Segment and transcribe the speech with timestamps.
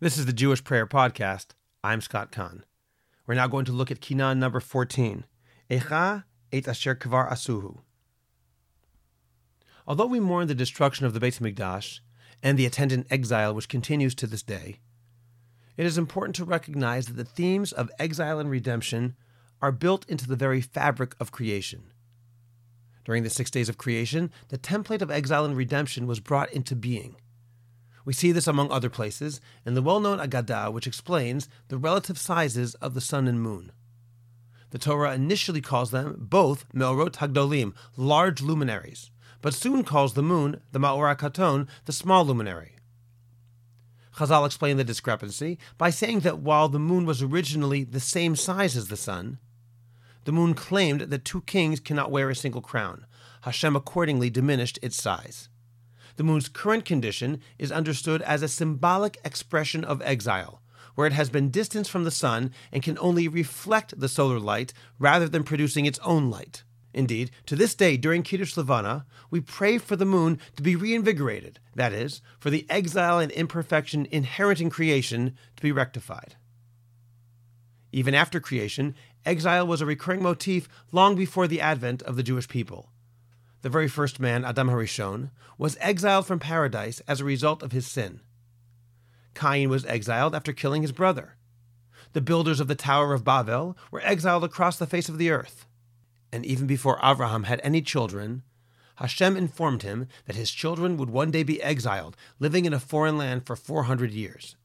[0.00, 1.46] This is the Jewish Prayer Podcast.
[1.82, 2.64] I'm Scott Kahn.
[3.26, 5.24] We're now going to look at Kinah number 14.
[5.68, 7.78] Echa et asher kvar asuhu.
[9.88, 11.98] Although we mourn the destruction of the Beit HaMikdash
[12.44, 14.78] and the attendant exile which continues to this day,
[15.76, 19.16] it is important to recognize that the themes of exile and redemption
[19.60, 21.92] are built into the very fabric of creation.
[23.04, 26.76] During the six days of creation, the template of exile and redemption was brought into
[26.76, 27.16] being–
[28.08, 32.16] we see this among other places in the well known Agadah, which explains the relative
[32.16, 33.70] sizes of the sun and moon.
[34.70, 39.10] The Torah initially calls them both Me'orot Hagdolim, large luminaries,
[39.42, 42.76] but soon calls the moon, the Ma'or Katon, the small luminary.
[44.16, 48.74] Chazal explained the discrepancy by saying that while the moon was originally the same size
[48.74, 49.36] as the sun,
[50.24, 53.04] the moon claimed that two kings cannot wear a single crown.
[53.42, 55.50] Hashem accordingly diminished its size
[56.18, 60.60] the moon's current condition is understood as a symbolic expression of exile,
[60.96, 64.72] where it has been distanced from the sun and can only reflect the solar light
[64.98, 66.64] rather than producing its own light.
[66.92, 71.60] Indeed, to this day during Kiddush Levana, we pray for the moon to be reinvigorated,
[71.76, 76.34] that is, for the exile and imperfection inherent in creation to be rectified.
[77.92, 82.48] Even after creation, exile was a recurring motif long before the advent of the Jewish
[82.48, 82.90] people
[83.62, 87.86] the very first man, Adam Harishon, was exiled from paradise as a result of his
[87.86, 88.20] sin.
[89.34, 91.36] Cain was exiled after killing his brother.
[92.12, 95.66] The builders of the Tower of Babel were exiled across the face of the earth.
[96.32, 98.42] And even before Abraham had any children,
[98.96, 103.16] Hashem informed him that his children would one day be exiled, living in a foreign
[103.16, 104.56] land for 400 years.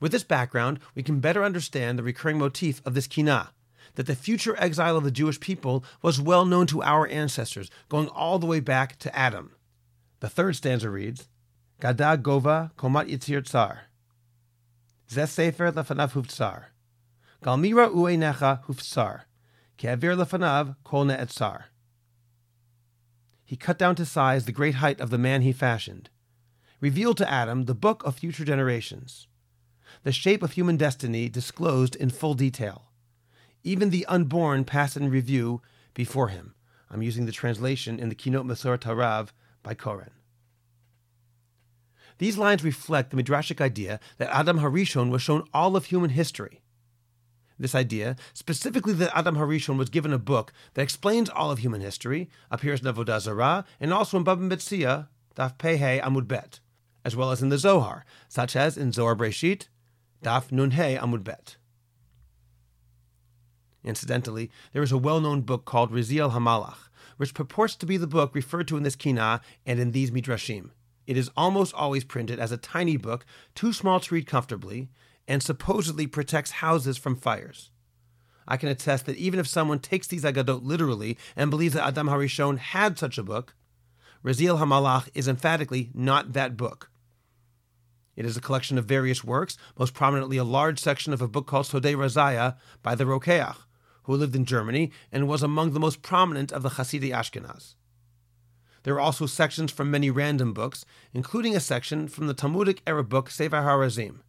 [0.00, 3.50] With this background, we can better understand the recurring motif of this kinah,
[3.94, 8.08] that the future exile of the Jewish people was well known to our ancestors, going
[8.08, 9.52] all the way back to Adam.
[10.20, 11.28] The third stanza reads,
[11.80, 13.82] Gada Gova Komat Yitzir Tsar.
[15.10, 16.66] Zeh Sefer Lefanav Huftsar.
[17.42, 19.22] Galmira Uenecha Huftsar.
[19.78, 21.64] Ke'avir Lefanav Kol Ne'etzar.
[23.44, 26.08] He cut down to size the great height of the man he fashioned,
[26.80, 29.26] revealed to Adam the book of future generations,
[30.04, 32.91] the shape of human destiny disclosed in full detail
[33.64, 35.62] even the unborn pass in review
[35.94, 36.54] before him.
[36.90, 39.28] I'm using the translation in the Kinot Masoret Harav
[39.62, 40.10] by Koren.
[42.18, 46.60] These lines reflect the midrashic idea that Adam Harishon was shown all of human history.
[47.58, 51.80] This idea, specifically that Adam Harishon was given a book that explains all of human
[51.80, 56.60] history, appears in Avodah Zarah and also in Bava Metzia, Daf Pehe Amud Bet,
[57.04, 59.68] as well as in the Zohar, such as in Zohar Breshit,
[60.22, 61.56] Daf Nun He Amud Bet.
[63.84, 68.06] Incidentally, there is a well known book called Raziel Hamalach, which purports to be the
[68.06, 70.70] book referred to in this Kina and in these Midrashim.
[71.06, 74.88] It is almost always printed as a tiny book, too small to read comfortably,
[75.26, 77.70] and supposedly protects houses from fires.
[78.46, 82.08] I can attest that even if someone takes these Agadot literally and believes that Adam
[82.08, 83.54] Harishon had such a book,
[84.24, 86.90] Raziel Hamalach is emphatically not that book.
[88.14, 91.46] It is a collection of various works, most prominently a large section of a book
[91.46, 93.56] called Sodei Razaya by the Rokeach,
[94.04, 97.74] who lived in Germany and was among the most prominent of the Hasidei Ashkenaz.
[98.82, 103.04] There are also sections from many random books, including a section from the Talmudic era
[103.04, 104.20] book Sefer HaRazim.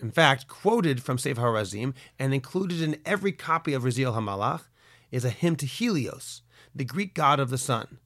[0.00, 4.62] In fact, quoted from Sefer HaRazim and included in every copy of Raziel HaMalach
[5.12, 6.42] is a hymn to Helios,
[6.74, 7.98] the Greek god of the sun.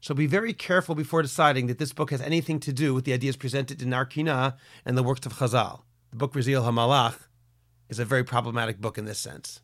[0.00, 3.12] So be very careful before deciding that this book has anything to do with the
[3.12, 5.82] ideas presented in Arkina and the works of Chazal.
[6.10, 7.18] The book Raziel HaMalach
[7.88, 9.60] is a very problematic book in this sense.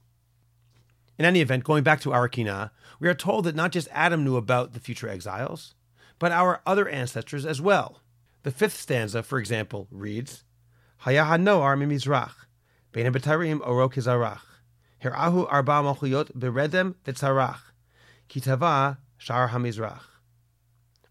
[1.19, 4.37] In any event, going back to Arakina, we are told that not just Adam knew
[4.37, 5.75] about the future exiles,
[6.19, 8.01] but our other ancestors as well.
[8.43, 10.45] The fifth stanza, for example, reads,
[11.05, 12.33] Hayaha Noar mimizrach,
[12.93, 14.43] bein betarim oro kizarach,
[15.03, 17.61] herahu arba malchuyot beredem v'tzarach,
[18.29, 20.03] kitava shar hamizrach.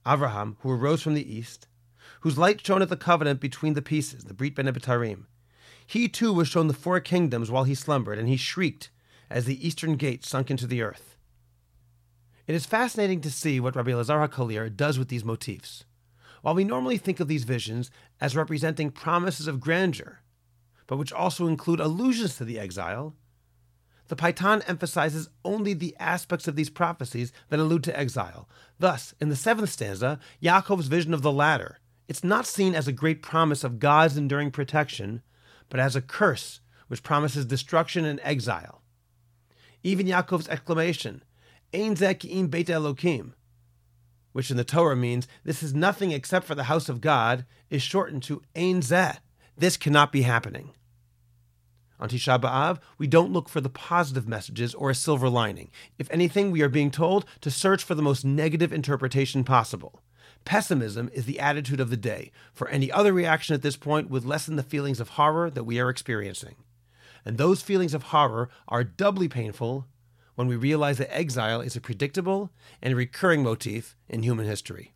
[0.05, 1.67] Avraham, who arose from the east,
[2.21, 4.73] whose light shone at the covenant between the pieces, the Brit Ben
[5.85, 8.89] he too was shown the four kingdoms while he slumbered, and he shrieked,
[9.31, 11.15] as the eastern gate sunk into the earth.
[12.47, 15.85] It is fascinating to see what Rabbi Lazar HaKalir does with these motifs.
[16.41, 20.21] While we normally think of these visions as representing promises of grandeur,
[20.87, 23.15] but which also include allusions to the exile,
[24.07, 28.49] the Paitan emphasizes only the aspects of these prophecies that allude to exile.
[28.77, 31.79] Thus, in the seventh stanza, Yaakov's vision of the ladder,
[32.09, 35.21] it's not seen as a great promise of God's enduring protection,
[35.69, 38.80] but as a curse which promises destruction and exile.
[39.83, 41.23] Even Yaakov's exclamation,
[41.73, 43.33] Ein zeh beit Elokim,
[44.31, 47.81] which in the Torah means this is nothing except for the house of God, is
[47.81, 49.17] shortened to Ein zeh,
[49.57, 50.71] This cannot be happening.
[51.99, 55.69] On Tisha B'Av, we don't look for the positive messages or a silver lining.
[55.99, 60.01] If anything, we are being told to search for the most negative interpretation possible.
[60.43, 64.25] Pessimism is the attitude of the day, for any other reaction at this point would
[64.25, 66.55] lessen the feelings of horror that we are experiencing.
[67.25, 69.87] And those feelings of horror are doubly painful
[70.35, 72.51] when we realize that exile is a predictable
[72.81, 74.93] and recurring motif in human history.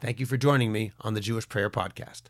[0.00, 2.24] Thank you for joining me on the Jewish Prayer Podcast.